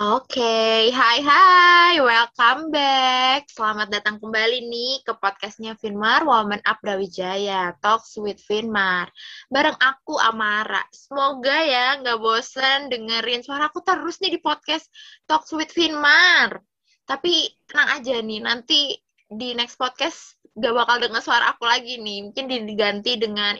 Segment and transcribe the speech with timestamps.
[0.00, 3.44] Oke, hai hai, welcome back.
[3.52, 9.12] Selamat datang kembali nih ke podcastnya Finmar, Woman Up Brawijaya, Talks with Finmar.
[9.52, 10.80] Bareng aku, Amara.
[10.88, 14.88] Semoga ya nggak bosen dengerin suara aku terus nih di podcast
[15.28, 16.64] Talks with Finmar.
[17.04, 18.96] Tapi tenang aja nih, nanti
[19.28, 22.24] di next podcast gak bakal denger suara aku lagi nih.
[22.24, 23.52] Mungkin diganti dengan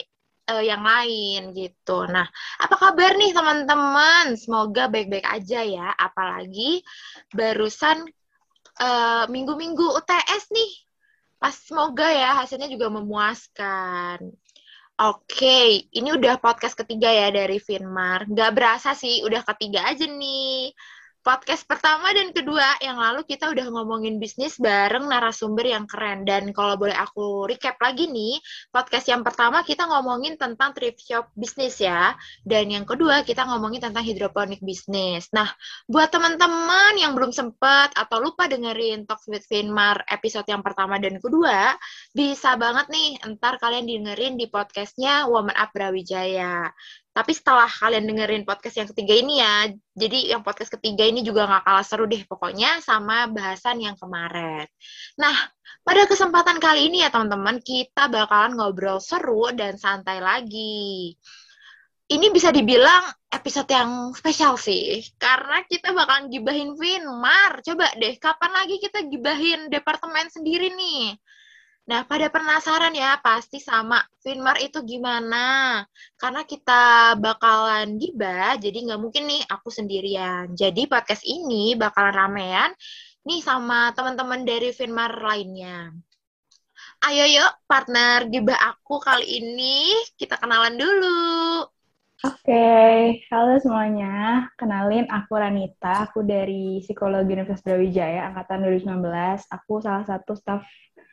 [0.48, 2.08] uh, yang lain gitu.
[2.08, 2.24] Nah,
[2.56, 4.38] apa kabar nih teman-teman?
[4.40, 5.88] Semoga baik-baik aja ya.
[5.98, 6.80] Apalagi
[7.34, 8.08] barusan
[8.80, 10.72] uh, minggu-minggu UTS nih.
[11.40, 14.32] Pas semoga ya hasilnya juga memuaskan.
[15.00, 18.28] Oke, okay, ini udah podcast ketiga ya dari Finmar.
[18.28, 20.76] Gak berasa sih, udah ketiga aja nih
[21.30, 22.74] podcast pertama dan kedua.
[22.82, 26.26] Yang lalu kita udah ngomongin bisnis bareng narasumber yang keren.
[26.26, 28.42] Dan kalau boleh aku recap lagi nih
[28.74, 32.18] podcast yang pertama kita ngomongin tentang thrift shop bisnis ya.
[32.42, 35.30] Dan yang kedua kita ngomongin tentang hidroponik bisnis.
[35.30, 35.46] Nah
[35.86, 41.22] buat teman-teman yang belum sempet atau lupa dengerin Talks with Finmar episode yang pertama dan
[41.22, 41.78] kedua
[42.10, 46.74] bisa banget nih ntar kalian dengerin di podcastnya Woman Up Brawijaya
[47.10, 49.66] tapi setelah kalian dengerin podcast yang ketiga ini ya,
[49.98, 54.62] jadi yang podcast ketiga ini juga nggak kalah seru deh pokoknya sama bahasan yang kemarin.
[55.18, 55.34] Nah,
[55.82, 61.18] pada kesempatan kali ini ya teman-teman, kita bakalan ngobrol seru dan santai lagi.
[62.10, 67.58] Ini bisa dibilang episode yang spesial sih, karena kita bakalan gibahin Finmar.
[67.62, 71.18] Coba deh, kapan lagi kita gibahin departemen sendiri nih?
[71.88, 75.80] Nah, pada penasaran ya, pasti sama Finmar itu gimana?
[76.20, 80.52] Karena kita bakalan gibah, jadi nggak mungkin nih aku sendirian.
[80.52, 82.70] Jadi podcast ini bakalan ramean
[83.24, 85.90] nih sama teman-teman dari Finmar lainnya.
[87.00, 91.64] Ayo yuk, partner gibah aku kali ini kita kenalan dulu.
[92.20, 93.24] Oke, okay.
[93.32, 94.44] halo semuanya.
[94.60, 99.48] Kenalin aku Ranita, aku dari Psikologi Universitas Brawijaya angkatan 2019.
[99.48, 100.60] Aku salah satu staf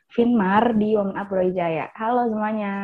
[0.07, 1.91] Finmar di Women Up Jaya.
[1.95, 2.75] Halo semuanya.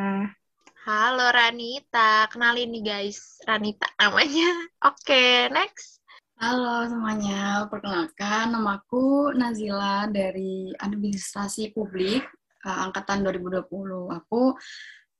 [0.83, 4.51] Halo Ranita, kenalin nih guys, Ranita namanya.
[4.91, 6.03] Oke, okay, next.
[6.43, 12.27] Halo semuanya, perkenalkan namaku Nazila dari Administrasi Publik
[12.67, 13.63] uh, angkatan 2020.
[14.11, 14.59] Aku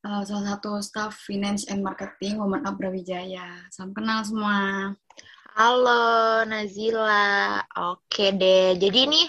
[0.04, 3.64] uh, salah satu staff Finance and Marketing Women Up Brawijaya.
[3.72, 4.92] Salam kenal semua.
[5.56, 8.76] Halo Nazila, oke deh.
[8.76, 9.22] Jadi ini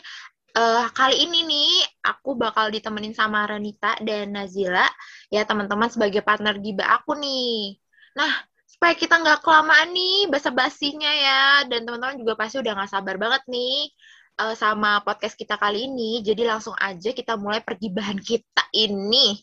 [0.55, 1.71] uh, kali ini nih
[2.07, 4.88] aku bakal ditemenin sama Ranita dan Nazila
[5.29, 7.77] ya teman-teman sebagai partner giba aku nih.
[8.16, 8.31] Nah
[8.66, 13.43] supaya kita nggak kelamaan nih basa-basinya ya dan teman-teman juga pasti udah nggak sabar banget
[13.47, 13.91] nih
[14.41, 16.23] uh, sama podcast kita kali ini.
[16.23, 19.35] Jadi langsung aja kita mulai pergibahan kita ini.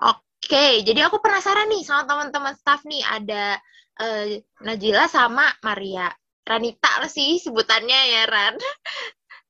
[0.00, 3.60] Oke, jadi aku penasaran nih sama teman-teman staff nih ada
[4.00, 4.24] uh,
[4.64, 6.08] Najila sama Maria.
[6.40, 8.54] Ranita sih sebutannya ya Ran.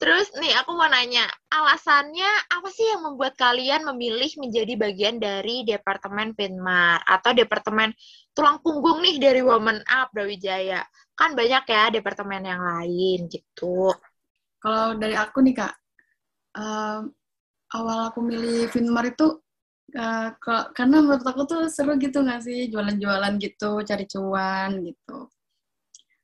[0.01, 5.61] Terus nih aku mau nanya, alasannya apa sih yang membuat kalian memilih menjadi bagian dari
[5.69, 7.93] Departemen Finmar atau Departemen
[8.33, 10.81] tulang punggung nih dari Women Up Brawijaya?
[11.13, 13.93] Kan banyak ya departemen yang lain gitu.
[14.57, 15.75] Kalau dari aku nih kak,
[16.57, 17.05] uh,
[17.77, 19.37] awal aku milih Finmar itu
[20.01, 20.33] uh,
[20.73, 25.29] karena menurut aku tuh seru gitu nggak sih jualan-jualan gitu, cari cuan gitu.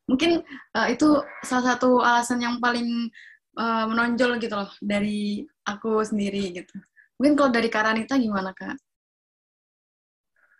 [0.08, 0.41] Mungkin
[0.72, 3.12] uh, itu salah satu alasan yang paling
[3.56, 6.77] uh, menonjol gitu loh dari aku sendiri gitu.
[7.17, 8.77] Mungkin kalau dari Karanita gimana kak?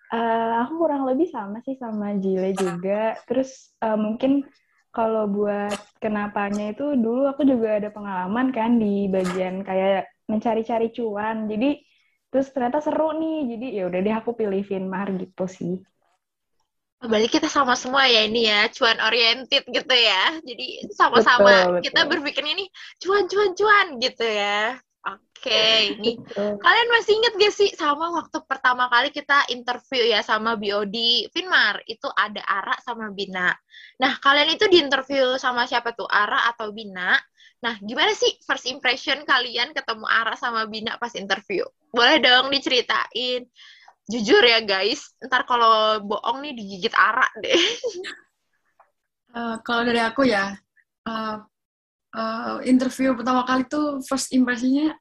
[0.07, 3.19] Uh, aku kurang lebih sama sih sama Jile juga.
[3.29, 4.49] Terus uh, mungkin
[4.95, 11.51] kalau buat kenapanya itu dulu aku juga ada pengalaman kan di bagian kayak mencari-cari cuan.
[11.51, 11.85] Jadi
[12.33, 13.39] terus ternyata seru nih.
[13.53, 15.77] Jadi ya udah deh aku pilih Finmar gitu sih.
[16.97, 20.41] Balik kita sama semua ya ini ya, cuan oriented gitu ya.
[20.41, 24.81] Jadi sama-sama kita berpikir ini cuan cuan cuan gitu ya.
[25.07, 30.19] Oke, okay, ini kalian masih inget gak sih sama waktu pertama kali kita interview ya
[30.25, 33.55] sama BOD Finmar itu ada Ara sama Bina.
[34.03, 37.15] Nah kalian itu di interview sama siapa tuh Ara atau Bina?
[37.63, 41.63] Nah gimana sih first impression kalian ketemu Ara sama Bina pas interview?
[41.95, 43.47] Boleh dong diceritain
[44.11, 45.15] jujur ya guys.
[45.23, 47.63] Ntar kalau bohong nih digigit arak deh.
[49.37, 50.57] Uh, kalau dari aku ya
[51.05, 51.37] uh,
[52.17, 54.97] uh, interview pertama kali tuh first impressionnya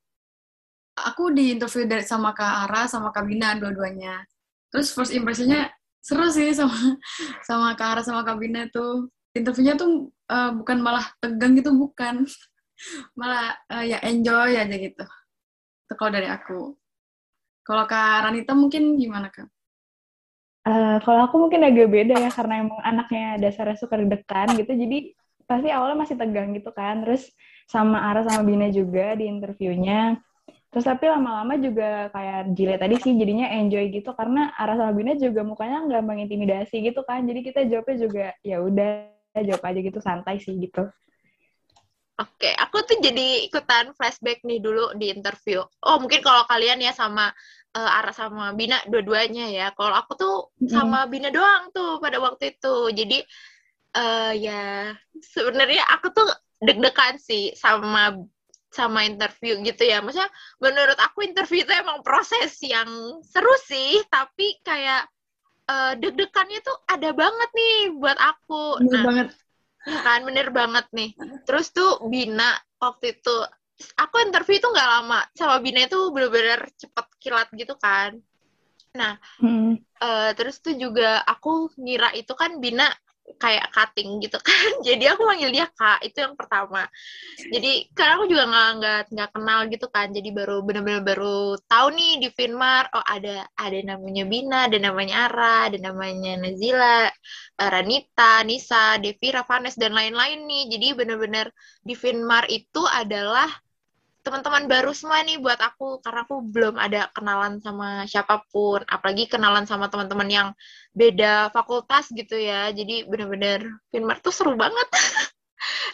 [0.96, 4.24] aku di interview dari sama kak Ara sama kak Bina dua-duanya.
[4.72, 6.76] Terus first impressionnya seru sih sama
[7.48, 9.12] sama kak Ara sama kak Bina tuh.
[9.36, 12.24] Interviewnya tuh uh, bukan malah tegang gitu bukan.
[13.20, 15.04] Malah uh, ya enjoy aja gitu.
[15.88, 16.76] Itu kalau dari aku
[17.66, 19.50] kalau Kak Ranita mungkin gimana Kak?
[20.66, 25.14] Uh, kalau aku mungkin agak beda ya karena emang anaknya dasarnya suka deg-degan gitu jadi
[25.46, 27.06] pasti awalnya masih tegang gitu kan.
[27.06, 27.30] Terus
[27.70, 30.18] sama Ara sama Bina juga di interviewnya.
[30.74, 35.14] Terus tapi lama-lama juga kayak Jile tadi sih jadinya enjoy gitu karena Ara sama Bina
[35.16, 37.24] juga mukanya nggak mengintimidasi gitu kan.
[37.26, 38.92] Jadi kita jawabnya juga ya udah
[39.40, 40.90] jawab aja gitu santai sih gitu.
[42.16, 45.60] Oke, aku tuh jadi ikutan flashback nih dulu di interview.
[45.84, 47.28] Oh, mungkin kalau kalian ya sama
[47.76, 49.68] uh, Ara sama Bina dua-duanya ya.
[49.76, 50.36] Kalau aku tuh
[50.72, 52.76] sama Bina doang tuh pada waktu itu.
[52.96, 53.20] Jadi
[54.00, 56.32] uh, ya sebenarnya aku tuh
[56.64, 58.16] deg-degan sih sama
[58.72, 60.00] sama interview gitu ya.
[60.00, 60.32] Maksudnya
[60.64, 62.88] menurut aku interview itu emang proses yang
[63.28, 65.04] seru sih, tapi kayak
[65.68, 68.80] uh, deg-degannya tuh ada banget nih buat aku.
[68.80, 69.28] Bener nah, banget
[69.86, 71.14] Ya kan, bener banget nih.
[71.46, 73.36] Terus tuh Bina waktu itu,
[73.98, 75.22] aku interview itu nggak lama.
[75.38, 78.18] Sama Bina itu bener-bener cepet kilat gitu kan.
[78.96, 79.78] Nah, hmm.
[80.02, 82.88] uh, terus tuh juga aku ngira itu kan Bina
[83.42, 84.70] kayak cutting gitu kan.
[84.88, 86.86] Jadi aku manggil dia kak itu yang pertama.
[87.50, 90.08] Jadi karena aku juga nggak nggak nggak kenal gitu kan.
[90.14, 95.16] Jadi baru benar-benar baru tahu nih di Finmar oh ada ada namanya Bina ada namanya
[95.30, 97.10] Ara ada namanya Nazila
[97.60, 100.64] eh, Ranita Nisa Devi Ravanes dan lain-lain nih.
[100.78, 101.50] Jadi benar-benar
[101.82, 103.50] di Finmar itu adalah
[104.26, 109.30] teman-teman baru semua nih buat aku karena aku belum ada kenalan sama siapa pun apalagi
[109.30, 110.48] kenalan sama teman-teman yang
[110.98, 112.74] beda fakultas gitu ya.
[112.74, 114.90] Jadi bener-bener Finmar tuh seru banget.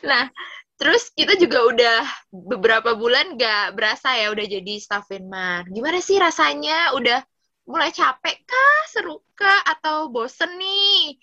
[0.03, 0.27] Nah
[0.75, 1.99] terus kita juga udah
[2.33, 6.95] beberapa bulan gak berasa ya udah jadi staff Finmar gimana sih rasanya?
[6.97, 7.21] Udah
[7.67, 8.79] mulai capek kah?
[8.89, 9.61] Seru kah?
[9.67, 11.19] Atau bosen nih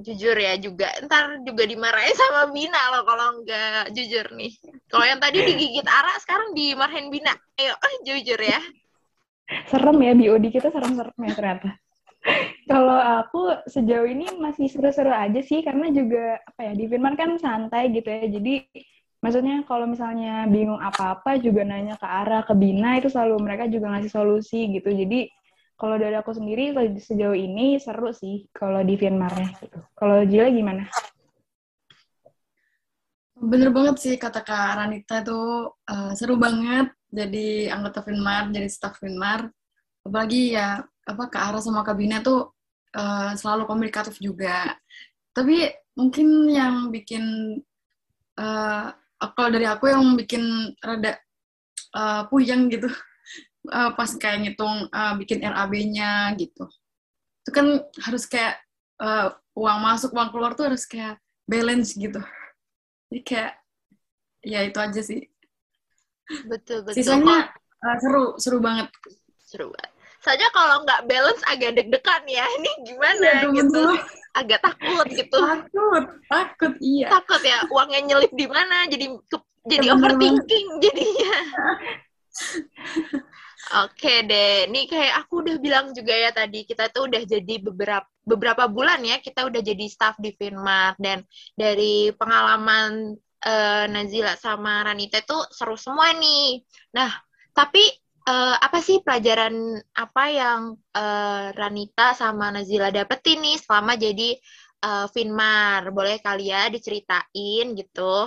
[0.00, 4.52] jujur ya juga ntar juga dimarahin sama Bina loh kalau nggak jujur nih.
[4.88, 7.36] Kalau yang tadi digigit Ara sekarang dimarahin Bina.
[7.60, 7.76] Ayo
[8.08, 8.60] jujur ya.
[9.68, 11.70] Serem ya BOD kita serem-serem ya ternyata.
[12.70, 17.36] Kalau aku sejauh ini masih seru-seru aja sih karena juga apa ya di Firman kan
[17.36, 18.30] santai gitu ya.
[18.32, 18.64] Jadi
[19.20, 23.92] maksudnya kalau misalnya bingung apa-apa juga nanya ke Ara ke Bina itu selalu mereka juga
[23.92, 24.88] ngasih solusi gitu.
[24.88, 25.28] Jadi
[25.82, 26.70] kalau dari aku sendiri
[27.02, 29.82] sejauh ini seru sih kalau di Myanmarnya gitu.
[29.98, 30.86] Kalau Jila gimana?
[33.34, 39.02] Bener banget sih kata Kak Ranita itu uh, seru banget jadi anggota Finmar, jadi staff
[39.02, 39.50] Finmar.
[40.06, 42.54] Apalagi ya apa Kak Ara sama Kak Bina tuh
[42.94, 44.78] uh, selalu komunikatif juga.
[45.34, 45.66] Tapi
[45.98, 47.58] mungkin yang bikin
[48.38, 48.86] uh,
[49.18, 51.18] kalau dari aku yang bikin rada
[51.98, 52.86] uh, puyeng gitu
[53.70, 56.66] uh, pas kayak ngitung uh, bikin RAB-nya gitu.
[57.42, 57.66] Itu kan
[58.02, 58.58] harus kayak
[58.98, 62.18] uh, uang masuk, uang keluar tuh harus kayak balance gitu.
[63.12, 63.52] Jadi kayak
[64.42, 65.20] ya itu aja sih.
[66.48, 66.96] Betul, betul.
[66.96, 67.52] Sisanya
[67.84, 68.88] uh, seru, seru banget.
[69.44, 69.90] Seru banget.
[70.22, 72.46] Saja kalau nggak balance agak deg-degan ya.
[72.46, 73.82] Ini gimana ya, gitu.
[73.82, 73.94] Betul.
[74.32, 75.36] Agak takut gitu.
[75.36, 77.12] Takut, takut iya.
[77.12, 79.36] Takut ya, uangnya nyelip di mana jadi ke,
[79.68, 81.36] jadi overthinking jadinya.
[83.70, 88.10] Oke deh, nih kayak aku udah bilang juga ya tadi kita tuh udah jadi beberapa
[88.26, 91.22] beberapa bulan ya kita udah jadi staff di Finmart dan
[91.54, 93.14] dari pengalaman
[93.46, 96.62] uh, Nazila sama Ranita itu seru semua nih.
[96.94, 97.10] Nah,
[97.54, 97.82] tapi
[98.26, 100.60] uh, apa sih pelajaran apa yang
[100.94, 104.38] uh, Ranita sama Nazila dapetin nih selama jadi
[104.82, 105.86] uh, Finmar?
[105.94, 108.26] Boleh kali ya diceritain gitu?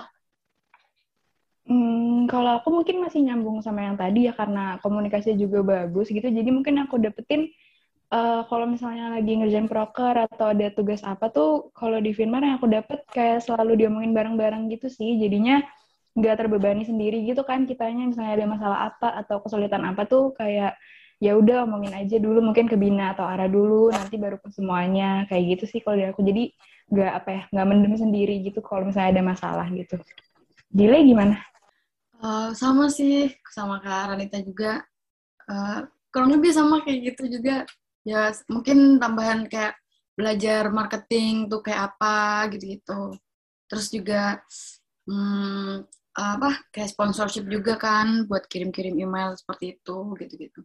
[2.35, 6.27] Kalau aku mungkin masih nyambung sama yang tadi ya karena komunikasi juga bagus gitu.
[6.27, 7.47] Jadi mungkin aku dapetin
[8.11, 12.59] uh, kalau misalnya lagi ngerjain proker atau ada tugas apa tuh kalau di Finmar yang
[12.59, 15.15] aku dapet kayak selalu diomongin bareng-bareng gitu sih.
[15.15, 15.63] Jadinya
[16.19, 20.75] nggak terbebani sendiri gitu kan kitanya misalnya ada masalah apa atau kesulitan apa tuh kayak
[21.23, 25.23] ya udah omongin aja dulu mungkin ke Bina atau Ara dulu nanti baru ke semuanya
[25.31, 26.51] kayak gitu sih kalau dari aku jadi
[26.91, 29.95] nggak apa ya nggak mendem sendiri gitu kalau misalnya ada masalah gitu.
[30.67, 31.39] Dile gimana?
[32.21, 34.83] Uh, sama sih, sama Kak Ranita juga.
[35.45, 37.67] Uh, kurang lebih sama kayak gitu juga.
[38.05, 39.75] Ya mungkin tambahan kayak
[40.15, 43.19] belajar marketing tuh kayak apa gitu-gitu.
[43.67, 44.39] Terus juga
[45.09, 45.83] hmm,
[46.15, 50.63] apa kayak sponsorship juga kan buat kirim-kirim email seperti itu gitu-gitu.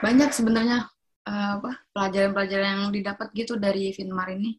[0.00, 0.86] Banyak sebenarnya
[1.26, 4.56] uh, apa pelajaran-pelajaran yang didapat gitu dari Finmar ini.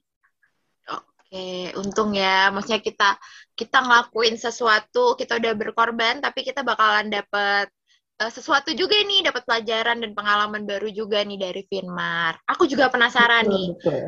[1.32, 2.52] Oke, untung ya.
[2.52, 3.16] Maksudnya kita
[3.56, 7.72] kita ngelakuin sesuatu, kita udah berkorban, tapi kita bakalan dapet
[8.20, 12.36] uh, sesuatu juga nih, dapat pelajaran dan pengalaman baru juga nih dari Finmar.
[12.52, 13.68] Aku juga penasaran betul, nih.
[13.80, 14.04] Betul.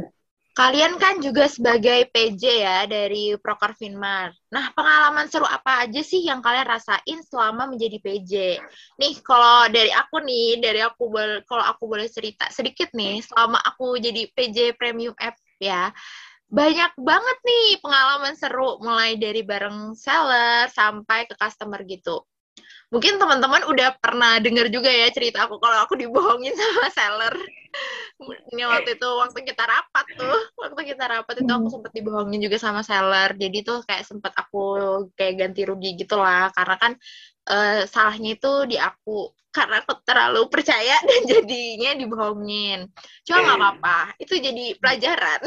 [0.53, 4.35] Kalian kan juga sebagai PJ ya dari Proker Finmar.
[4.51, 8.31] Nah, pengalaman seru apa aja sih yang kalian rasain selama menjadi PJ?
[8.99, 11.07] Nih, kalau dari aku nih, dari aku
[11.47, 15.89] kalau aku boleh cerita sedikit nih, selama aku jadi PJ Premium App ya
[16.53, 22.21] banyak banget nih pengalaman seru mulai dari bareng seller sampai ke customer gitu.
[22.93, 27.35] Mungkin teman-teman udah pernah dengar juga ya cerita aku kalau aku dibohongin sama seller.
[28.53, 32.61] Ini waktu itu waktu kita rapat tuh, waktu kita rapat itu aku sempat dibohongin juga
[32.61, 33.33] sama seller.
[33.33, 34.61] Jadi tuh kayak sempat aku
[35.17, 36.93] kayak ganti rugi gitu lah karena kan
[37.49, 42.93] uh, salahnya itu di aku karena aku terlalu percaya dan jadinya dibohongin.
[43.25, 45.41] Cuma nggak apa-apa, itu jadi pelajaran.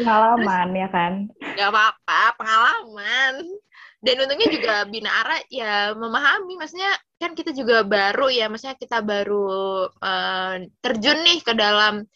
[0.00, 1.12] Pengalaman ya kan?
[1.56, 3.32] Nggak apa-apa, pengalaman
[4.06, 9.02] dan untungnya juga Bina Ara ya memahami maksudnya kan kita juga baru ya maksudnya kita
[9.02, 12.06] baru uh, terjun nih ke dalam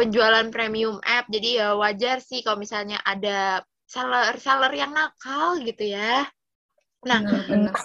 [0.00, 1.28] penjualan premium app.
[1.28, 6.24] Jadi ya wajar sih kalau misalnya ada seller seller yang nakal gitu ya.
[7.04, 7.76] Nah benar,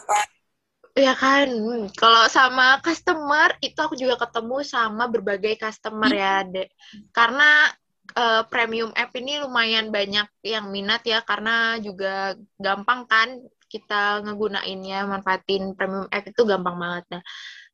[0.96, 1.52] ya kan
[2.00, 6.72] kalau sama customer itu aku juga ketemu sama berbagai customer ya de
[7.12, 7.68] karena
[8.16, 13.30] uh, premium app ini lumayan banyak yang minat ya karena juga gampang kan
[13.70, 17.06] kita ngegunainnya manfaatin premium app itu gampang banget.
[17.14, 17.22] Nah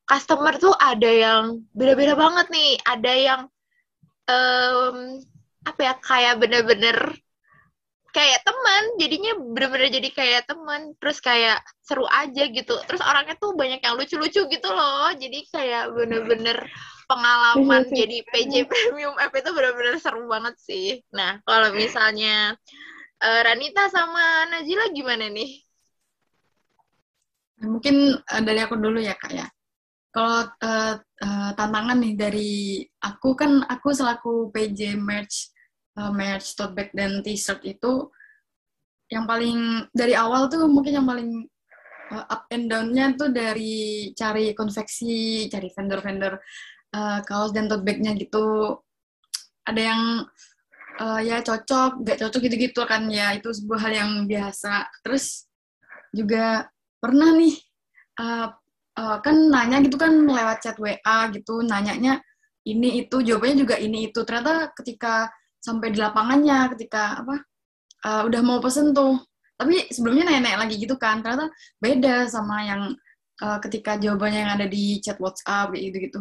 [0.06, 2.72] customer tuh ada yang beda-beda banget nih.
[2.84, 3.42] Ada yang
[4.28, 4.98] um,
[5.66, 6.98] apa ya kayak bener-bener
[8.16, 12.76] kayak teman jadinya bener-bener jadi kayak teman terus kayak seru aja gitu.
[12.88, 15.12] Terus orangnya tuh banyak yang lucu-lucu gitu loh.
[15.16, 16.68] Jadi kayak bener-bener
[17.06, 21.02] pengalaman jadi PJ Premium app itu benar-benar seru banget sih.
[21.14, 22.54] Nah, kalau misalnya
[23.22, 25.62] uh, Ranita sama Najila gimana nih?
[27.66, 29.48] Mungkin uh, dari aku dulu ya kak ya.
[30.16, 32.54] Kalau uh, uh, tantangan nih dari
[33.04, 35.52] aku kan aku selaku PJ merch,
[36.00, 38.08] uh, merch tote bag dan t-shirt itu
[39.12, 41.46] yang paling dari awal tuh mungkin yang paling
[42.10, 46.40] uh, up and down-nya tuh dari cari konveksi, cari vendor-vendor
[46.96, 48.80] uh, kaos dan tote bag-nya gitu.
[49.68, 50.02] Ada yang
[51.02, 53.12] uh, ya cocok gak cocok gitu-gitu kan.
[53.12, 54.88] Ya itu sebuah hal yang biasa.
[55.04, 55.50] Terus
[56.16, 56.72] juga
[57.04, 57.56] pernah nih
[58.24, 58.48] uh,
[58.96, 61.60] uh, kan nanya gitu kan lewat chat WA gitu.
[61.66, 62.24] Nanyanya
[62.66, 64.24] ini itu jawabannya juga ini itu.
[64.24, 67.36] Ternyata ketika sampai di lapangannya ketika apa
[68.08, 69.20] uh, udah mau pesen tuh.
[69.56, 71.24] Tapi sebelumnya nanya-nanya lagi gitu kan.
[71.24, 71.48] Ternyata
[71.80, 72.82] beda sama yang
[73.40, 76.20] uh, ketika jawabannya yang ada di chat WhatsApp gitu gitu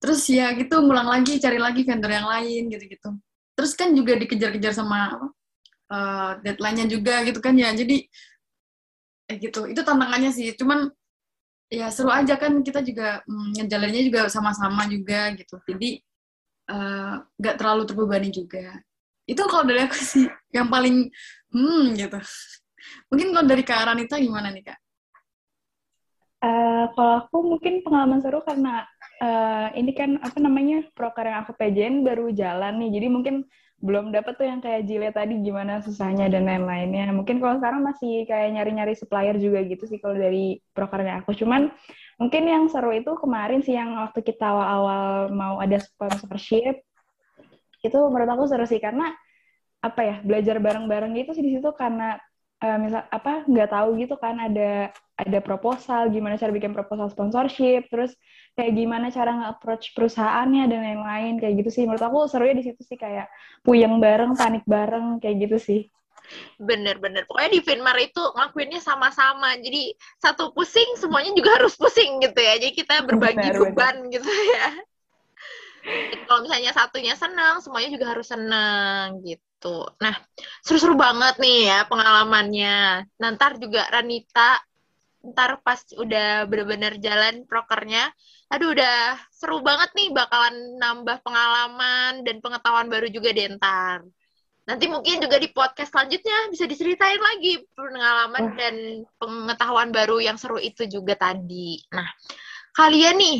[0.00, 3.10] terus ya gitu ngulang lagi cari lagi vendor yang lain gitu-gitu.
[3.54, 5.20] Terus kan juga dikejar-kejar sama
[5.92, 7.68] uh, deadline-nya juga gitu kan ya.
[7.76, 8.08] Jadi
[9.30, 9.68] eh gitu.
[9.68, 10.56] Itu tantangannya sih.
[10.56, 10.88] Cuman
[11.70, 15.60] ya seru aja kan kita juga mm, ngejalannya juga sama-sama juga gitu.
[15.68, 16.02] Jadi
[16.70, 18.80] eh, nggak uh, terlalu terbebani juga.
[19.28, 21.06] Itu kalau dari aku sih yang paling
[21.54, 22.18] hmm gitu.
[23.12, 24.78] Mungkin kalau dari Kak Aranita gimana nih Kak?
[26.40, 28.88] Uh, kalau aku mungkin pengalaman seru karena
[29.20, 33.36] uh, ini kan apa namanya proker yang aku PJN baru jalan nih, jadi mungkin
[33.80, 37.08] belum dapat tuh yang kayak Jile tadi gimana susahnya dan lain-lainnya.
[37.16, 41.32] Mungkin kalau sekarang masih kayak nyari-nyari supplier juga gitu sih kalau dari prokernya aku.
[41.32, 41.72] Cuman
[42.20, 46.84] mungkin yang seru itu kemarin sih yang waktu kita awal-awal mau ada sponsorship
[47.80, 49.16] itu menurut aku seru sih karena
[49.80, 52.20] apa ya belajar bareng-bareng gitu sih di situ karena
[52.60, 57.88] uh, misal apa nggak tahu gitu kan ada ada proposal gimana cara bikin proposal sponsorship
[57.92, 58.16] terus
[58.56, 61.82] kayak gimana cara nge-approach perusahaannya dan lain-lain kayak gitu sih.
[61.88, 63.30] Menurut aku serunya di situ sih kayak
[63.64, 65.80] puyeng bareng panik bareng kayak gitu sih.
[66.60, 69.56] Bener-bener pokoknya di Finmar itu ngelakuinnya sama-sama.
[69.58, 72.58] Jadi satu pusing semuanya juga harus pusing gitu ya.
[72.58, 74.12] Jadi kita berbagi bener, beban bener.
[74.18, 74.68] gitu ya
[76.28, 79.88] kalau misalnya satunya senang semuanya juga harus senang gitu.
[80.00, 80.14] Nah,
[80.62, 83.08] seru-seru banget nih ya pengalamannya.
[83.18, 84.60] Nanti juga Ranita,
[85.20, 88.08] ntar pas udah bener-bener jalan prokernya,
[88.48, 94.04] aduh udah seru banget nih bakalan nambah pengalaman dan pengetahuan baru juga deh ntar.
[94.68, 100.62] Nanti mungkin juga di podcast selanjutnya bisa diceritain lagi pengalaman dan pengetahuan baru yang seru
[100.62, 101.80] itu juga tadi.
[101.90, 102.06] Nah,
[102.78, 103.38] kalian nih,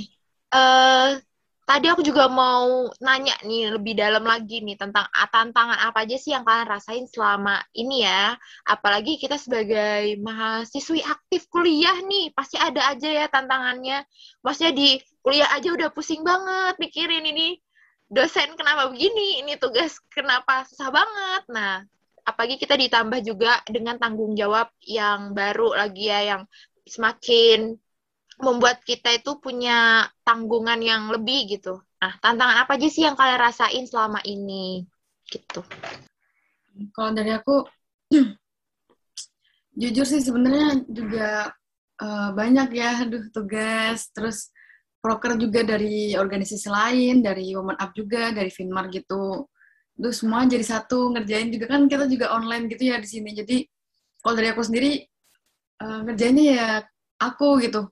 [0.50, 1.22] uh,
[1.70, 6.18] tadi aku juga mau nanya nih lebih dalam lagi nih tentang ah, tantangan apa aja
[6.18, 8.34] sih yang kalian rasain selama ini ya.
[8.66, 14.02] Apalagi kita sebagai mahasiswi aktif kuliah nih, pasti ada aja ya tantangannya.
[14.42, 17.62] Maksudnya di kuliah aja udah pusing banget mikirin ini
[18.10, 21.42] dosen kenapa begini, ini tugas kenapa susah banget.
[21.54, 21.86] Nah,
[22.26, 26.42] apalagi kita ditambah juga dengan tanggung jawab yang baru lagi ya, yang
[26.82, 27.78] semakin
[28.42, 31.80] membuat kita itu punya tanggungan yang lebih gitu.
[32.00, 34.84] Nah, tantangan apa aja sih yang kalian rasain selama ini?
[35.28, 35.60] Gitu.
[36.96, 37.64] Kalau dari aku,
[39.80, 41.52] jujur sih sebenarnya juga
[42.00, 44.48] uh, banyak ya, aduh tugas, terus
[45.00, 49.48] proker juga dari organisasi lain, dari Women Up juga, dari Finmar gitu.
[50.00, 53.68] terus semua jadi satu ngerjain juga kan kita juga online gitu ya di sini jadi
[54.24, 55.04] kalau dari aku sendiri
[55.84, 56.68] uh, ngerjainnya ya
[57.20, 57.84] aku gitu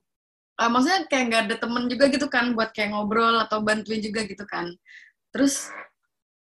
[0.59, 4.27] uh, maksudnya kayak nggak ada temen juga gitu kan buat kayak ngobrol atau bantuin juga
[4.27, 4.75] gitu kan.
[5.31, 5.71] Terus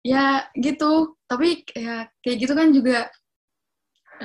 [0.02, 1.16] ya gitu.
[1.30, 3.08] Tapi ya kayak gitu kan juga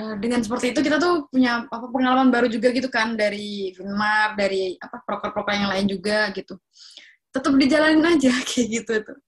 [0.00, 4.34] uh, dengan seperti itu kita tuh punya apa pengalaman baru juga gitu kan dari Finmar
[4.34, 6.56] dari apa proker-proker yang lain juga gitu.
[7.30, 9.18] Tetap dijalanin aja kayak gitu tuh.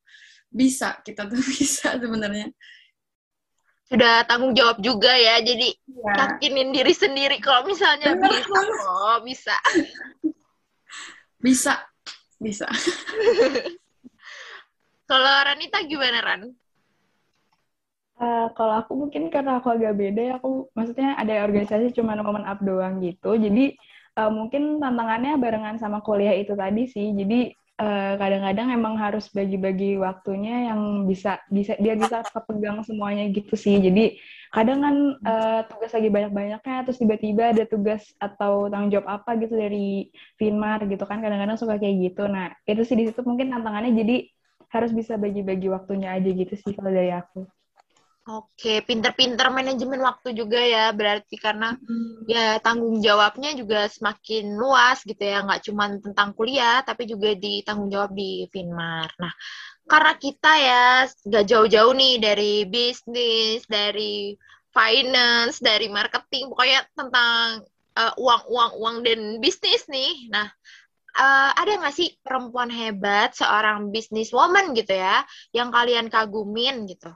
[0.48, 2.48] Bisa kita tuh bisa sebenarnya.
[3.88, 6.12] Sudah tanggung jawab juga ya jadi ya.
[6.36, 7.40] yakinin diri sendiri.
[7.40, 8.44] Kalau misalnya Bener.
[8.44, 9.56] bisa oh bisa
[11.38, 11.78] bisa.
[12.38, 12.66] Bisa.
[15.10, 16.42] Kalau Ranita gimana Ran?
[18.18, 22.44] Uh, kalau aku mungkin karena aku agak beda ya aku maksudnya ada organisasi cuma momen
[22.44, 23.38] up doang gitu.
[23.38, 23.78] Jadi
[24.18, 27.14] uh, mungkin tantangannya barengan sama kuliah itu tadi sih.
[27.14, 27.54] Jadi
[28.18, 33.78] kadang-kadang emang harus bagi-bagi waktunya yang bisa bisa dia bisa kepegang semuanya gitu sih.
[33.78, 34.18] Jadi
[34.50, 39.54] kadang kan uh, tugas lagi banyak-banyaknya terus tiba-tiba ada tugas atau tanggung jawab apa gitu
[39.54, 41.22] dari Finmar gitu kan.
[41.22, 42.26] Kadang-kadang suka kayak gitu.
[42.26, 43.94] Nah itu sih di situ mungkin tantangannya.
[43.94, 44.16] Jadi
[44.68, 47.48] harus bisa bagi-bagi waktunya aja gitu sih kalau dari aku
[48.28, 52.28] Oke, pinter-pinter manajemen waktu juga ya, berarti karena hmm.
[52.28, 57.64] ya tanggung jawabnya juga semakin luas gitu ya, nggak cuma tentang kuliah, tapi juga di
[57.64, 59.08] tanggung jawab di Finmar.
[59.16, 59.32] Nah,
[59.88, 64.36] karena kita ya nggak jauh-jauh nih dari bisnis, dari
[64.76, 67.64] finance, dari marketing, pokoknya tentang
[67.96, 70.28] uh, uang, uang, uang dan bisnis nih.
[70.28, 70.52] Nah,
[71.16, 75.24] uh, ada nggak sih perempuan hebat, seorang businesswoman gitu ya,
[75.56, 77.08] yang kalian kagumin gitu?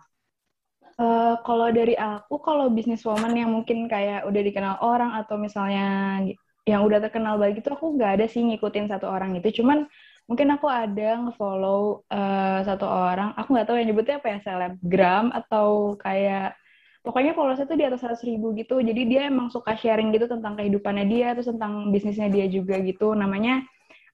[1.02, 6.22] Uh, kalau dari aku, kalau woman yang mungkin kayak udah dikenal orang atau misalnya
[6.62, 9.50] yang udah terkenal baik itu aku nggak ada sih ngikutin satu orang itu.
[9.62, 9.90] Cuman
[10.30, 13.34] mungkin aku ada ngefollow uh, satu orang.
[13.34, 16.54] Aku nggak tahu yang nyebutnya apa ya selebgram atau kayak
[17.02, 18.78] pokoknya followersnya tuh di atas seratus ribu gitu.
[18.78, 23.10] Jadi dia emang suka sharing gitu tentang kehidupannya dia, terus tentang bisnisnya dia juga gitu.
[23.18, 23.66] Namanya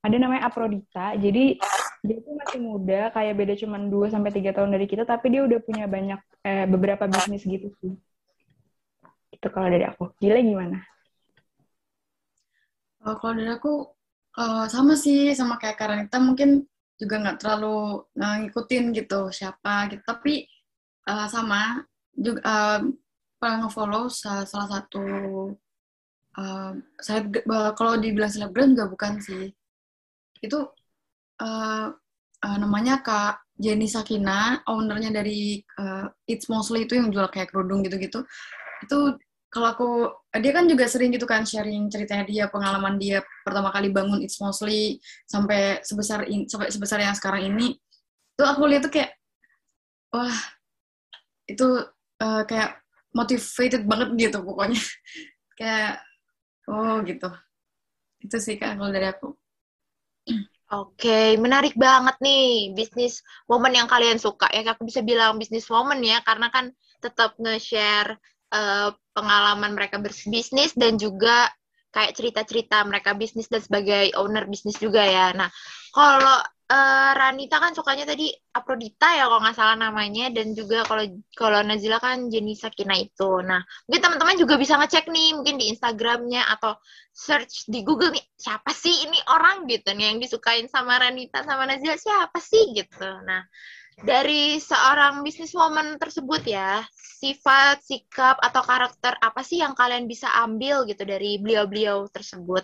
[0.09, 1.15] ada namanya Aprodita.
[1.21, 1.61] Jadi
[2.03, 5.45] dia tuh masih muda, kayak beda cuma 2 sampai 3 tahun dari kita, tapi dia
[5.45, 7.93] udah punya banyak eh, beberapa bisnis gitu sih.
[9.31, 10.17] Itu kalau dari aku.
[10.17, 10.81] Gila gimana?
[13.07, 13.99] Oh, kalau dari aku
[14.39, 16.67] uh, sama sih sama kayak Karanita mungkin
[16.99, 20.51] juga nggak terlalu uh, ngikutin gitu siapa gitu tapi
[21.07, 22.81] uh, sama juga uh,
[23.39, 25.07] pernah ngefollow salah satu
[26.35, 29.55] uh, saya uh, kalau dibilang selebgram juga bukan sih
[30.43, 30.59] itu
[31.43, 31.87] uh,
[32.45, 37.83] uh, namanya Kak Jenny Sakina, ownernya dari uh, It's Mostly itu yang jual kayak kerudung
[37.83, 38.23] gitu-gitu.
[38.87, 39.19] Itu
[39.51, 39.89] kalau aku
[40.39, 44.39] dia kan juga sering gitu kan sharing ceritanya dia, pengalaman dia pertama kali bangun It's
[44.39, 47.75] Mostly sampai sebesar in, sampai sebesar yang sekarang ini.
[48.39, 49.19] Itu aku lihat tuh kayak
[50.15, 50.39] wah
[51.51, 51.67] itu
[52.23, 52.79] uh, kayak
[53.11, 54.79] motivated banget gitu pokoknya.
[55.59, 55.99] kayak
[56.71, 57.29] oh gitu.
[58.23, 59.35] Itu sih kan kalau dari aku.
[60.69, 64.61] Oke, menarik banget nih bisnis woman yang kalian suka ya.
[64.77, 66.69] Aku bisa bilang bisnis woman ya, karena kan
[67.01, 68.21] tetap nge-share
[68.53, 71.49] uh, pengalaman mereka berbisnis dan juga
[71.89, 75.33] kayak cerita-cerita mereka bisnis dan sebagai owner bisnis juga ya.
[75.33, 75.49] Nah,
[75.97, 76.37] kalau
[76.69, 81.61] uh, Ranita kan sukanya tadi Aprodita ya kalau nggak salah namanya dan juga kalau kalau
[81.65, 83.41] Nazila kan jenis Sakina itu.
[83.43, 86.77] Nah mungkin teman-teman juga bisa ngecek nih mungkin di Instagramnya atau
[87.13, 91.65] search di Google nih siapa sih ini orang gitu nih yang disukain sama Ranita sama
[91.65, 93.09] Nazila siapa sih gitu.
[93.25, 93.43] Nah
[93.99, 96.87] dari seorang businesswoman tersebut ya
[97.19, 102.63] sifat, sikap atau karakter apa sih yang kalian bisa ambil gitu dari beliau-beliau tersebut?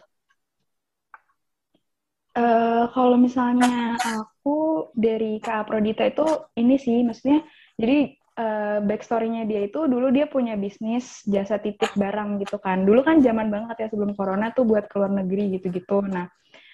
[2.35, 6.27] Uh, kalau misalnya aku dari Kak Prodita itu
[6.59, 7.47] ini sih, maksudnya
[7.79, 12.83] jadi uh, backstory-nya dia itu dulu dia punya bisnis jasa titip barang gitu kan.
[12.83, 16.03] Dulu kan zaman banget ya sebelum corona tuh buat ke luar negeri gitu-gitu.
[16.11, 16.27] Nah,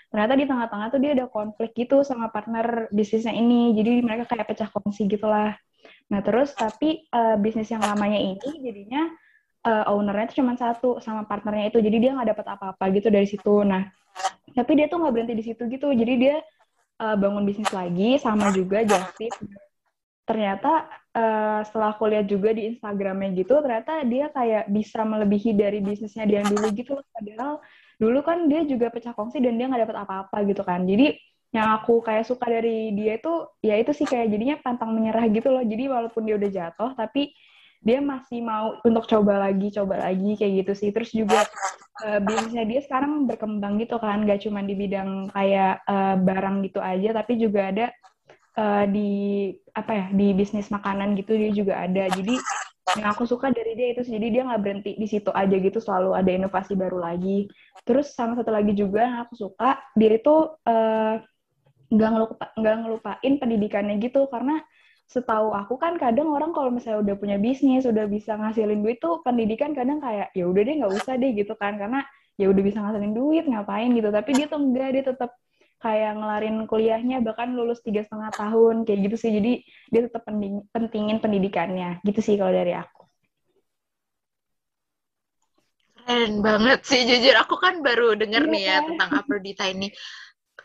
[0.09, 3.77] ternyata di tengah-tengah tuh dia ada konflik gitu sama partner bisnisnya ini.
[3.77, 5.53] Jadi mereka kayak pecah kongsi gitu lah.
[6.09, 9.13] Nah, terus tapi uh, bisnis yang lamanya ini jadinya
[9.67, 11.79] uh, ownernya itu cuma satu sama partnernya itu.
[11.81, 13.55] Jadi dia nggak dapat apa-apa gitu dari situ.
[13.65, 13.89] Nah,
[14.57, 15.91] tapi dia tuh nggak berhenti di situ gitu.
[15.93, 16.37] Jadi dia
[17.01, 19.33] uh, bangun bisnis lagi sama juga Jastif
[20.31, 25.83] ternyata uh, setelah aku lihat juga di Instagramnya gitu ternyata dia kayak bisa melebihi dari
[25.83, 26.95] bisnisnya dia dulu gitu.
[26.95, 27.53] Loh padahal
[27.99, 30.87] dulu kan dia juga pecah kongsi dan dia nggak dapat apa-apa gitu kan.
[30.87, 31.19] Jadi
[31.51, 35.51] yang aku kayak suka dari dia itu ya itu sih kayak jadinya pantang menyerah gitu
[35.51, 35.67] loh.
[35.67, 37.35] Jadi walaupun dia udah jatuh tapi
[37.81, 40.91] dia masih mau untuk coba lagi coba lagi kayak gitu sih.
[40.93, 41.49] Terus juga
[42.05, 46.81] uh, bisnisnya dia sekarang berkembang gitu kan gak cuma di bidang kayak uh, barang gitu
[46.85, 47.87] aja tapi juga ada
[48.61, 49.11] uh, di
[49.73, 52.09] apa ya di bisnis makanan gitu dia juga ada.
[52.13, 52.37] Jadi
[52.99, 56.11] yang aku suka dari dia itu jadi dia nggak berhenti di situ aja gitu selalu
[56.17, 57.47] ada inovasi baru lagi.
[57.87, 60.37] Terus sama satu lagi juga yang aku suka dia itu
[60.69, 61.17] uh,
[61.91, 64.63] nggak ngelupa, nggak ngelupain pendidikannya gitu karena
[65.11, 69.19] setahu aku kan kadang orang kalau misalnya udah punya bisnis udah bisa ngasilin duit tuh
[69.27, 71.75] pendidikan kadang kayak ya udah deh nggak usah deh gitu kan.
[71.83, 72.07] Karena
[72.39, 74.09] ya udah bisa ngasilin duit ngapain gitu.
[74.15, 75.31] Tapi dia tuh enggak dia tetap
[75.83, 79.31] kayak ngelarin kuliahnya bahkan lulus tiga setengah tahun kayak gitu sih.
[79.35, 79.53] Jadi
[79.91, 81.99] dia tetap penting, pentingin pendidikannya.
[82.07, 83.03] Gitu sih kalau dari aku.
[86.07, 87.03] Keren banget sih.
[87.03, 88.53] Jujur aku kan baru denger yeah.
[88.55, 88.79] nih ya iya.
[88.87, 89.91] tentang Afrodita ini.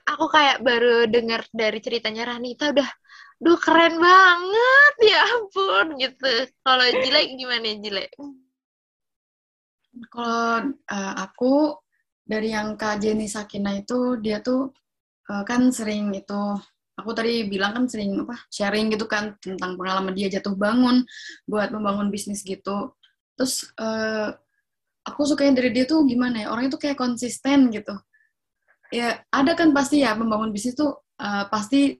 [0.05, 2.85] Aku kayak baru denger dari ceritanya Ranita udah
[3.41, 4.93] duh keren banget.
[5.03, 6.31] Ya ampun gitu.
[6.63, 8.05] Kalau Jile gimana Jile?
[10.11, 11.79] Kalau uh, aku
[12.25, 14.73] dari yang Kak Jenny Sakina itu dia tuh
[15.29, 16.41] uh, kan sering itu
[16.95, 21.03] aku tadi bilang kan sering apa sharing gitu kan tentang pengalaman dia jatuh bangun
[21.47, 22.95] buat membangun bisnis gitu.
[23.35, 24.31] Terus uh,
[25.05, 27.93] aku sukanya dari dia tuh gimana ya orang itu kayak konsisten gitu.
[28.89, 31.99] Ya ada kan pasti ya membangun bisnis tuh uh, pasti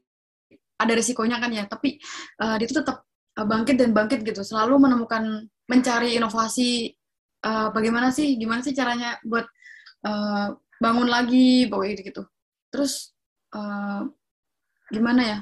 [0.75, 1.99] ada resikonya kan ya tapi
[2.43, 3.07] uh, dia tuh tetap
[3.39, 4.41] uh, bangkit dan bangkit gitu.
[4.43, 6.93] Selalu menemukan mencari inovasi
[7.45, 9.45] uh, bagaimana sih gimana sih caranya buat
[10.05, 12.23] uh, bangun lagi pokoknya gitu, gitu
[12.73, 13.15] terus
[13.55, 14.03] uh,
[14.91, 15.39] gimana ya?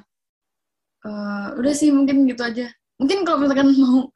[1.04, 2.72] Uh, udah sih mungkin gitu aja.
[3.02, 4.08] Mungkin kalau misalkan mau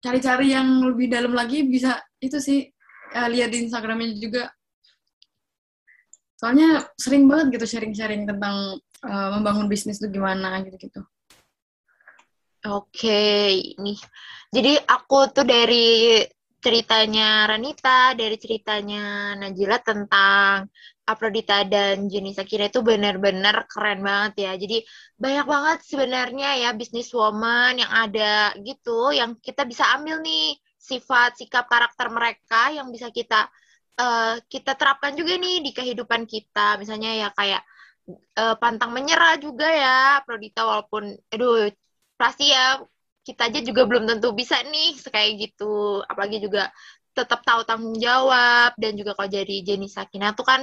[0.00, 2.70] cari-cari uh, yang lebih dalam lagi bisa itu sih
[3.18, 4.48] uh, lihat di Instagramnya juga.
[6.40, 11.02] Soalnya sering banget gitu sharing-sharing tentang uh, membangun bisnis itu gimana gitu-gitu.
[12.62, 13.74] Oke, okay.
[13.82, 13.98] nih.
[14.54, 16.22] Jadi aku tuh dari
[16.62, 20.70] ceritanya Ranita, dari ceritanya Najila tentang
[21.02, 24.52] Afrodita dan Jenny Sakira itu benar-benar keren banget ya.
[24.54, 24.86] Jadi
[25.18, 31.42] banyak banget sebenarnya ya bisnis woman yang ada gitu, yang kita bisa ambil nih sifat,
[31.42, 33.50] sikap, karakter mereka yang bisa kita
[33.98, 36.78] uh, kita terapkan juga nih di kehidupan kita.
[36.78, 37.66] Misalnya ya kayak
[38.10, 41.70] uh, pantang menyerah juga ya Prodita walaupun aduh
[42.18, 42.78] pasti ya
[43.22, 46.02] kita aja juga belum tentu bisa nih kayak gitu.
[46.06, 46.70] Apalagi juga
[47.14, 50.62] tetap tahu tanggung jawab dan juga kalau jadi Jenny Sakina tuh kan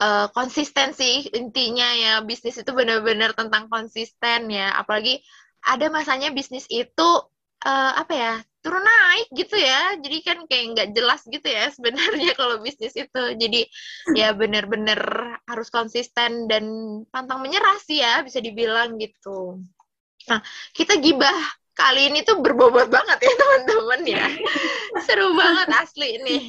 [0.00, 4.72] uh, konsistensi intinya ya bisnis itu benar-benar tentang konsisten ya.
[4.80, 5.20] Apalagi
[5.60, 7.08] ada masanya bisnis itu
[7.64, 9.96] uh, apa ya turun naik gitu ya.
[10.00, 13.22] Jadi kan kayak nggak jelas gitu ya sebenarnya kalau bisnis itu.
[13.36, 13.66] Jadi
[14.16, 15.00] ya bener-bener
[15.48, 16.64] harus konsisten dan
[17.08, 19.60] pantang menyerah sih ya bisa dibilang gitu.
[20.28, 20.40] Nah
[20.76, 21.36] kita gibah
[21.74, 24.26] kali ini tuh berbobot banget ya teman-teman ya.
[25.04, 26.42] Seru banget asli nih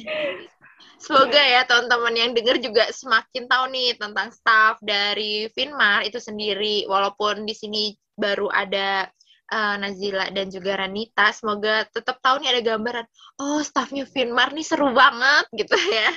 [1.02, 6.86] Semoga ya teman-teman yang denger juga semakin tahu nih tentang staff dari Finmar itu sendiri.
[6.86, 9.10] Walaupun di sini baru ada
[9.52, 11.28] uh, Nazila dan juga Ranita.
[11.36, 13.06] Semoga tetap tahu nih ada gambaran.
[13.36, 16.10] Oh, staffnya Finmar nih seru banget gitu ya.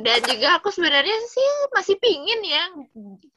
[0.00, 2.64] Dan juga aku sebenarnya sih masih pingin ya,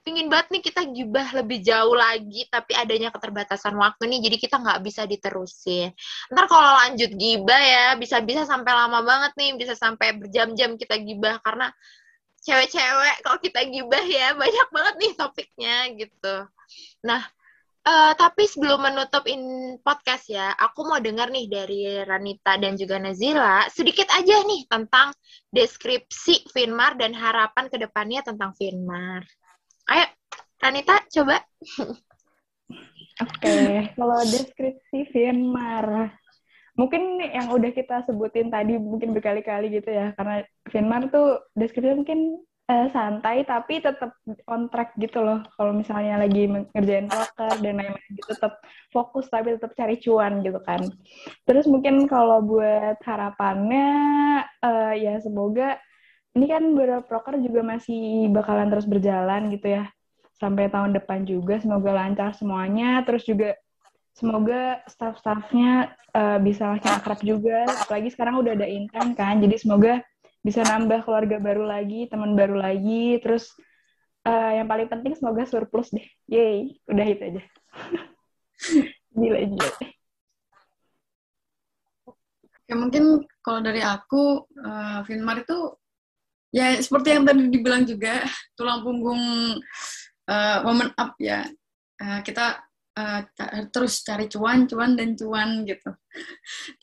[0.07, 4.55] pingin banget nih kita gibah lebih jauh lagi, tapi adanya keterbatasan waktu nih, jadi kita
[4.63, 5.91] nggak bisa diterusin.
[6.31, 11.43] Ntar kalau lanjut gibah ya, bisa-bisa sampai lama banget nih, bisa sampai berjam-jam kita gibah
[11.43, 11.67] karena
[12.43, 16.35] cewek-cewek kalau kita gibah ya banyak banget nih topiknya gitu.
[17.03, 17.27] Nah,
[17.83, 22.95] Uh, tapi sebelum menutup in podcast ya, aku mau dengar nih dari Ranita dan juga
[22.95, 25.11] Nazila sedikit aja nih tentang
[25.51, 29.27] deskripsi Finmar dan harapan ke depannya tentang Finmar.
[29.91, 30.07] Ayo,
[30.63, 31.43] Ranita coba.
[33.19, 33.91] Oke, okay.
[33.99, 36.15] kalau deskripsi Finmar,
[36.79, 42.47] mungkin yang udah kita sebutin tadi mungkin berkali-kali gitu ya, karena Finmar tuh deskripsi mungkin
[42.69, 44.15] uh, santai tapi tetap
[44.47, 45.43] on track gitu loh.
[45.55, 48.53] Kalau misalnya lagi ngerjain poker dan lain-lain gitu tetap
[48.93, 50.81] fokus tapi tetap cari cuan gitu kan.
[51.43, 53.89] Terus mungkin kalau buat harapannya
[54.63, 55.79] uh, ya semoga
[56.33, 59.83] ini kan beberapa broker juga masih bakalan terus berjalan gitu ya.
[60.39, 63.05] Sampai tahun depan juga semoga lancar semuanya.
[63.05, 63.55] Terus juga
[64.13, 67.69] semoga staff-staffnya uh, bisa makin akrab juga.
[67.85, 70.01] Apalagi sekarang udah ada intern kan jadi semoga
[70.43, 73.55] bisa nambah keluarga baru lagi, teman baru lagi, terus
[74.27, 76.03] uh, yang paling penting semoga surplus deh.
[76.27, 77.43] Yeay, udah itu aja.
[79.17, 79.71] gila, gila.
[82.67, 85.79] Ya mungkin kalau dari aku, uh, Finmar itu
[86.51, 88.23] ya seperti yang tadi dibilang juga,
[88.59, 89.23] tulang punggung
[90.27, 91.47] uh, woman up ya.
[92.03, 92.59] Uh, kita
[92.99, 93.21] uh,
[93.71, 95.91] terus cari cuan, cuan, dan cuan gitu.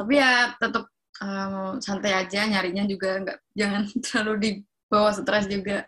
[0.01, 0.89] Tapi ya tetap
[1.21, 5.87] um, santai aja nyarinya juga nggak jangan terlalu dibawa stres juga.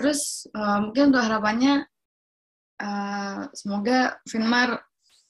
[0.00, 1.84] Terus uh, mungkin untuk harapannya
[2.80, 4.80] uh, semoga Finmar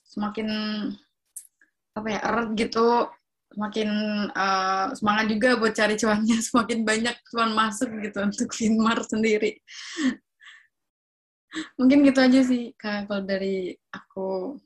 [0.07, 0.49] semakin
[1.97, 3.09] apa ya erat gitu.
[3.49, 3.91] Semakin
[4.37, 6.37] uh, semangat juga buat cari cuannya.
[6.53, 9.57] Semakin banyak cuan masuk gitu untuk Finmar sendiri.
[11.81, 14.61] Mungkin gitu aja sih kalau dari aku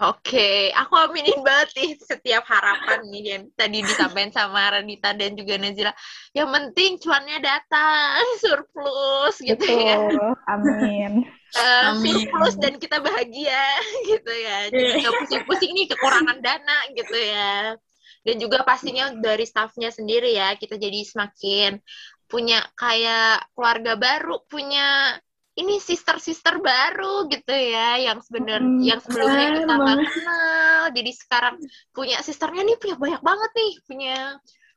[0.00, 5.60] Oke, aku aminin banget nih setiap harapan nih yang tadi disampaikan sama Radita dan juga
[5.60, 5.92] Nazila.
[6.32, 10.00] Yang penting cuannya datang, surplus gitu ya.
[10.00, 10.16] Betul.
[10.16, 10.32] ya.
[10.48, 11.12] Amin.
[11.52, 12.16] Uh, Amin.
[12.16, 13.60] Surplus dan kita bahagia
[14.16, 14.72] gitu ya.
[14.72, 17.76] Jadi nggak pusing-pusing nih kekurangan dana gitu ya.
[18.24, 21.76] Dan juga pastinya dari staffnya sendiri ya, kita jadi semakin
[22.24, 25.20] punya kayak keluarga baru, punya
[25.60, 30.82] ini sister-sister baru gitu ya yang sebenarnya hmm, yang sebelumnya kita nggak kenal.
[30.96, 31.54] Jadi sekarang
[31.92, 34.16] punya sisternya nih punya banyak banget nih punya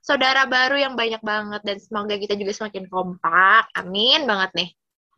[0.04, 1.62] saudara baru yang banyak banget.
[1.64, 3.72] Dan semoga kita juga semakin kompak.
[3.80, 4.70] Amin banget nih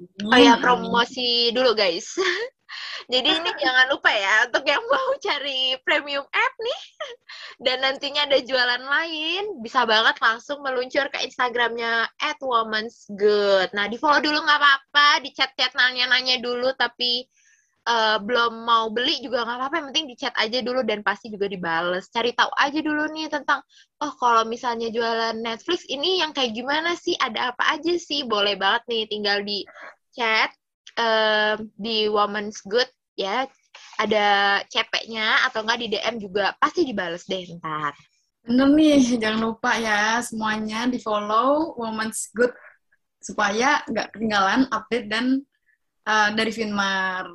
[0.01, 2.15] oh ya promosi dulu guys.
[3.05, 6.81] Jadi ini jangan lupa ya untuk yang mau cari premium app nih
[7.65, 12.39] dan nantinya ada jualan lain bisa banget langsung meluncur ke Instagramnya at.
[13.71, 17.29] Nah di follow dulu nggak apa-apa, di chat-chat nanya-nanya dulu tapi
[17.85, 21.29] uh, belum mau beli juga nggak apa-apa, yang penting di chat aja dulu dan pasti
[21.29, 22.09] juga dibales.
[22.09, 23.61] Cari tahu aja dulu nih tentang,
[24.01, 28.57] oh kalau misalnya jualan Netflix ini yang kayak gimana sih, ada apa aja sih, boleh
[28.57, 29.63] banget nih tinggal di
[30.15, 30.49] chat
[30.99, 33.47] uh, di Woman's Good ya
[33.95, 37.95] ada CP-nya atau enggak di DM juga pasti dibales deh ntar.
[38.45, 42.53] Bener nih, jangan lupa ya semuanya di follow Woman's Good
[43.23, 45.41] supaya nggak ketinggalan update dan
[46.05, 47.25] uh, dari Finmar.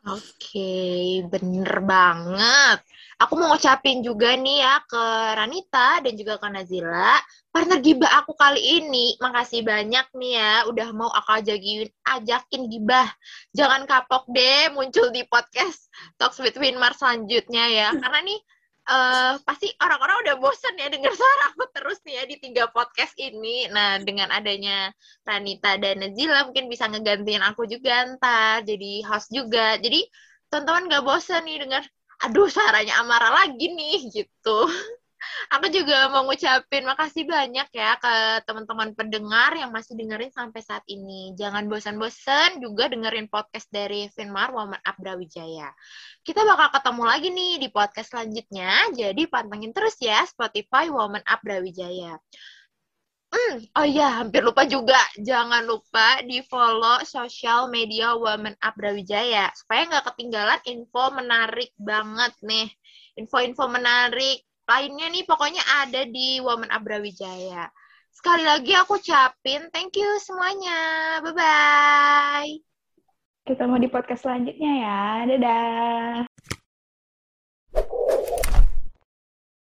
[0.00, 0.16] Oke,
[0.56, 2.80] okay, bener banget.
[3.20, 5.04] Aku mau ngucapin juga nih ya ke
[5.36, 7.20] Ranita dan juga ke Nazila.
[7.52, 11.84] Partner gibah aku kali ini, makasih banyak nih ya udah mau aku ajakin,
[12.16, 13.12] ajakin gibah.
[13.52, 17.88] Jangan kapok deh muncul di podcast Talks with Winmar selanjutnya ya.
[18.00, 18.40] Karena nih
[18.90, 23.14] uh, pasti orang-orang udah bosan ya dengar suara aku terus nih ya di tiga podcast
[23.16, 23.70] ini.
[23.70, 24.90] Nah, dengan adanya
[25.22, 29.78] Ranita dan Nazila mungkin bisa ngegantiin aku juga ntar jadi host juga.
[29.78, 30.04] Jadi
[30.50, 31.82] teman-teman gak bosan nih dengar
[32.20, 34.58] aduh suaranya Amara lagi nih gitu.
[35.56, 38.14] Aku juga mau ngucapin makasih banyak ya ke
[38.48, 41.36] teman-teman pendengar yang masih dengerin sampai saat ini.
[41.36, 45.72] Jangan bosan-bosan juga dengerin podcast dari Finmar Woman Up Brawijaya.
[46.24, 51.40] Kita bakal ketemu lagi nih di podcast selanjutnya, jadi pantengin terus ya Spotify Woman Up
[51.44, 52.20] Brawijaya.
[53.30, 54.98] Hmm, oh iya, hampir lupa juga.
[55.14, 62.34] Jangan lupa di follow sosial media Women Up Brawijaya supaya nggak ketinggalan info menarik banget
[62.42, 62.66] nih.
[63.22, 67.66] Info-info menarik lainnya nih pokoknya ada di Woman Abra Wijaya.
[68.14, 70.78] Sekali lagi aku capin, thank you semuanya.
[71.26, 72.54] Bye-bye.
[73.50, 75.02] Kita mau di podcast selanjutnya ya.
[75.26, 76.30] Dadah.